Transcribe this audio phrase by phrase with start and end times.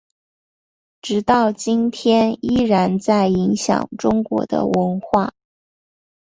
[0.99, 5.35] 直到今天依然在影响中国的文化。